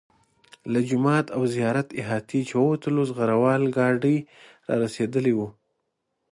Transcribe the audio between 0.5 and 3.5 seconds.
له جومات او زیارت احاطې چې ووتلو زغره